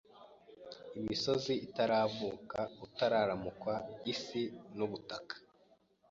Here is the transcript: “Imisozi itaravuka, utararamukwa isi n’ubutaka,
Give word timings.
“Imisozi 0.99 1.53
itaravuka, 1.67 2.59
utararamukwa 2.85 3.73
isi 4.13 4.41
n’ubutaka, 4.77 5.35